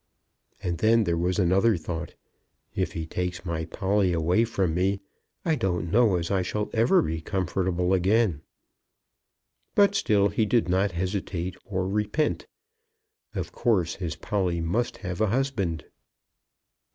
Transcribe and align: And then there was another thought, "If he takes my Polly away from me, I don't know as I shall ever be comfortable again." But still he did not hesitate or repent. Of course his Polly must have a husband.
And 0.63 0.79
then 0.79 1.03
there 1.03 1.15
was 1.15 1.37
another 1.37 1.77
thought, 1.77 2.15
"If 2.73 2.93
he 2.93 3.05
takes 3.05 3.45
my 3.45 3.65
Polly 3.65 4.13
away 4.13 4.45
from 4.45 4.73
me, 4.73 4.99
I 5.45 5.53
don't 5.53 5.91
know 5.91 6.15
as 6.15 6.31
I 6.31 6.41
shall 6.41 6.71
ever 6.73 7.03
be 7.03 7.21
comfortable 7.21 7.93
again." 7.93 8.41
But 9.75 9.93
still 9.93 10.29
he 10.29 10.47
did 10.47 10.67
not 10.67 10.93
hesitate 10.93 11.55
or 11.65 11.87
repent. 11.87 12.47
Of 13.35 13.51
course 13.51 13.97
his 13.97 14.15
Polly 14.15 14.59
must 14.59 14.97
have 15.05 15.21
a 15.21 15.27
husband. 15.27 15.85